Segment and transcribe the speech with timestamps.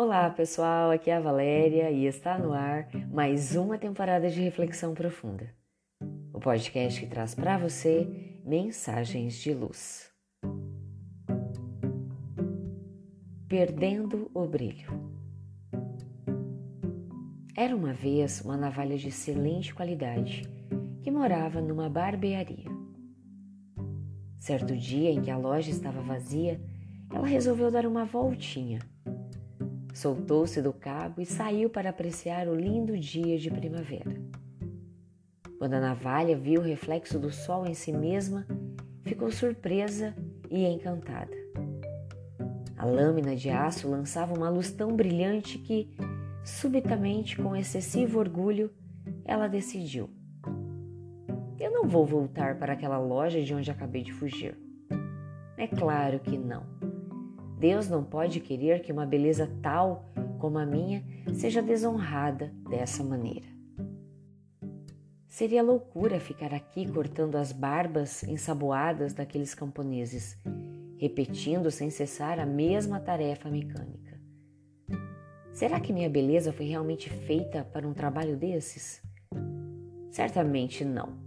[0.00, 4.94] Olá pessoal, aqui é a Valéria e está no ar mais uma temporada de Reflexão
[4.94, 5.52] Profunda,
[6.32, 10.08] o podcast que traz para você mensagens de luz.
[13.48, 14.88] Perdendo o brilho.
[17.56, 20.44] Era uma vez uma navalha de excelente qualidade
[21.02, 22.70] que morava numa barbearia.
[24.38, 26.60] Certo dia em que a loja estava vazia,
[27.12, 28.78] ela resolveu dar uma voltinha.
[29.98, 34.14] Soltou-se do cabo e saiu para apreciar o lindo dia de primavera.
[35.58, 38.46] Quando a navalha viu o reflexo do sol em si mesma,
[39.02, 40.14] ficou surpresa
[40.48, 41.36] e encantada.
[42.76, 45.92] A lâmina de aço lançava uma luz tão brilhante que,
[46.44, 48.70] subitamente, com excessivo orgulho,
[49.24, 50.08] ela decidiu:
[51.58, 54.56] Eu não vou voltar para aquela loja de onde acabei de fugir.
[55.56, 56.77] É claro que não.
[57.58, 60.04] Deus não pode querer que uma beleza tal
[60.38, 61.02] como a minha
[61.34, 63.46] seja desonrada dessa maneira.
[65.26, 70.38] Seria loucura ficar aqui cortando as barbas ensaboadas daqueles camponeses,
[70.96, 74.18] repetindo sem cessar a mesma tarefa mecânica.
[75.52, 79.02] Será que minha beleza foi realmente feita para um trabalho desses?
[80.10, 81.18] Certamente não.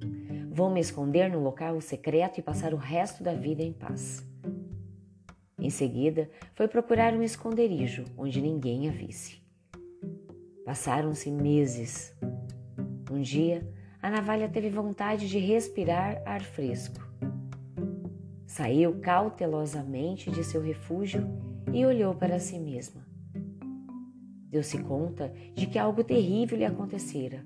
[0.50, 4.31] Vou me esconder num local secreto e passar o resto da vida em paz.
[5.62, 9.40] Em seguida, foi procurar um esconderijo onde ninguém a visse.
[10.66, 12.18] Passaram-se meses.
[13.12, 17.00] Um dia, a navalha teve vontade de respirar ar fresco.
[18.48, 21.30] Saiu cautelosamente de seu refúgio
[21.72, 23.06] e olhou para si mesma.
[24.50, 27.46] Deu-se conta de que algo terrível lhe acontecera.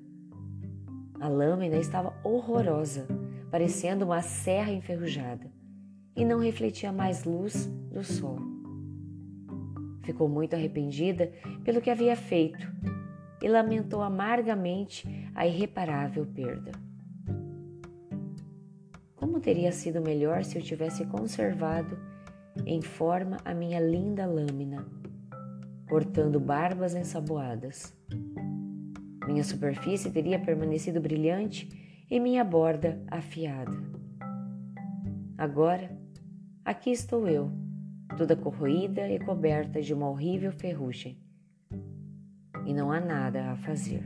[1.19, 3.07] A lâmina estava horrorosa,
[3.51, 5.54] parecendo uma serra enferrujada
[6.15, 8.39] e não refletia mais luz do sol.
[10.03, 11.31] Ficou muito arrependida
[11.63, 12.71] pelo que havia feito
[13.41, 16.71] e lamentou amargamente a irreparável perda.
[19.15, 21.97] Como teria sido melhor se eu tivesse conservado
[22.65, 24.85] em forma a minha linda lâmina,
[25.89, 27.93] cortando barbas ensaboadas.
[29.27, 31.67] Minha superfície teria permanecido brilhante
[32.09, 33.75] e minha borda afiada.
[35.37, 36.04] Agora
[36.65, 37.51] Aqui estou eu,
[38.17, 41.15] toda corroída e coberta de uma horrível ferrugem.
[42.65, 44.03] E não há nada a fazer.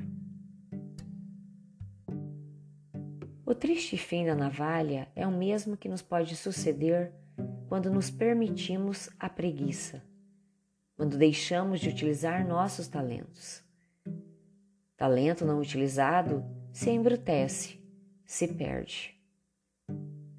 [3.45, 7.13] O triste fim da navalha é o mesmo que nos pode suceder
[7.69, 10.03] quando nos permitimos a preguiça,
[10.97, 13.63] quando deixamos de utilizar nossos talentos.
[14.97, 16.43] Talento não utilizado
[16.73, 17.79] se embrutece,
[18.25, 19.17] se perde.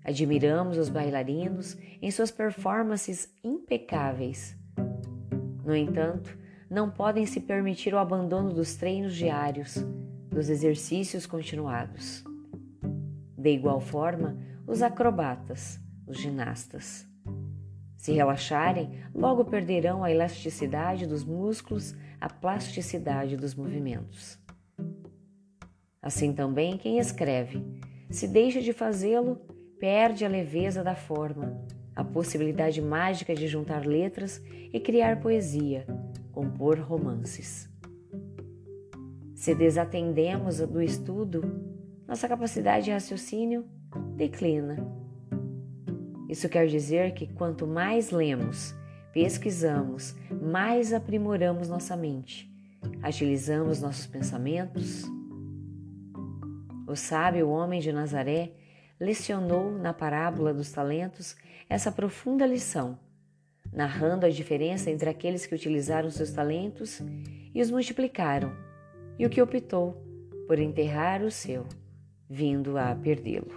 [0.05, 4.56] Admiramos os bailarinos em suas performances impecáveis.
[5.65, 6.37] No entanto,
[6.71, 9.77] não podem se permitir o abandono dos treinos diários,
[10.31, 12.25] dos exercícios continuados.
[13.37, 17.06] De igual forma, os acrobatas, os ginastas.
[17.97, 24.38] Se relaxarem, logo perderão a elasticidade dos músculos, a plasticidade dos movimentos.
[26.00, 27.62] Assim também quem escreve,
[28.09, 29.38] se deixa de fazê-lo,
[29.81, 31.59] perde a leveza da forma,
[31.97, 34.41] a possibilidade mágica de juntar letras
[34.73, 35.87] e criar poesia,
[36.31, 37.69] compor romances.
[39.35, 41.41] Se desatendemos do estudo,
[42.07, 43.65] nossa capacidade de raciocínio
[44.15, 44.87] declina.
[46.29, 48.75] Isso quer dizer que quanto mais lemos,
[49.15, 52.53] pesquisamos, mais aprimoramos nossa mente,
[53.03, 55.05] agilizamos nossos pensamentos.
[56.87, 58.59] O sábio homem de Nazaré
[59.00, 61.34] lecionou na parábola dos talentos
[61.69, 62.99] essa profunda lição,
[63.72, 67.00] narrando a diferença entre aqueles que utilizaram seus talentos
[67.55, 68.53] e os multiplicaram,
[69.19, 70.05] e o que optou
[70.47, 71.66] por enterrar o seu,
[72.28, 73.55] vindo a perdê-lo.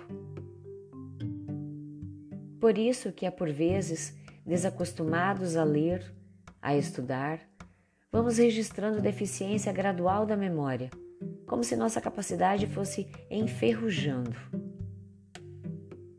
[2.59, 6.13] Por isso que é por vezes, desacostumados a ler,
[6.61, 7.41] a estudar,
[8.09, 10.89] vamos registrando deficiência gradual da memória,
[11.45, 14.35] como se nossa capacidade fosse enferrujando.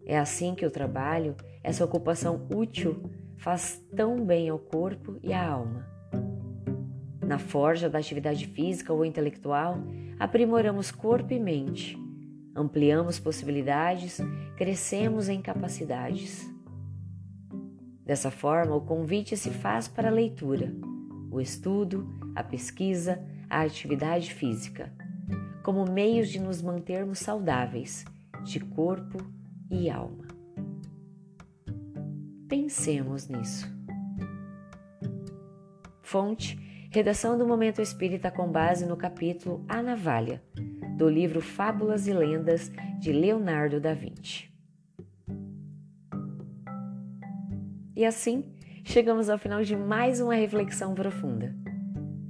[0.07, 5.47] É assim que o trabalho, essa ocupação útil, faz tão bem ao corpo e à
[5.47, 5.87] alma.
[7.27, 9.79] Na forja da atividade física ou intelectual,
[10.19, 11.99] aprimoramos corpo e mente,
[12.55, 14.21] ampliamos possibilidades,
[14.57, 16.49] crescemos em capacidades.
[18.05, 20.71] Dessa forma, o convite se faz para a leitura,
[21.31, 24.93] o estudo, a pesquisa, a atividade física,
[25.63, 28.05] como meios de nos mantermos saudáveis,
[28.43, 29.19] de corpo
[29.71, 30.25] e alma.
[32.49, 33.73] Pensemos nisso.
[36.03, 40.43] Fonte: Redação do Momento Espírita com base no capítulo A Navalha,
[40.97, 42.71] do livro Fábulas e Lendas
[43.01, 44.49] de Leonardo da Vinci.
[47.97, 48.45] E assim,
[48.85, 51.55] chegamos ao final de mais uma reflexão profunda.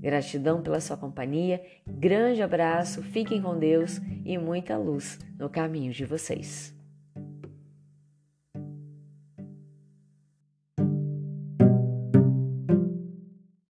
[0.00, 6.04] Gratidão pela sua companhia, grande abraço, fiquem com Deus e muita luz no caminho de
[6.04, 6.73] vocês.